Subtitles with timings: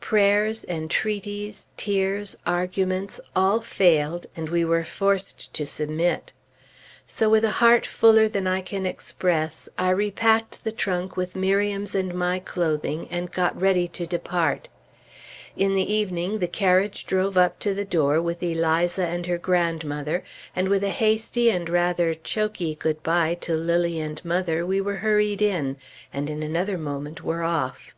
[0.00, 6.32] Prayers, entreaties, tears, arguments, all failed; and we were forced to submit.
[7.06, 11.94] So with a heart fuller than I can express, I repacked the trunk with Miriam's
[11.94, 14.68] and my clothing, and got ready to depart.
[15.54, 20.24] In the evening the carriage drove up to the door with Eliza and her grandmother,
[20.56, 24.96] and with a hasty and rather choky good bye to Lilly and mother, we were
[25.04, 25.76] hurried in,
[26.10, 27.94] and in another moment were off.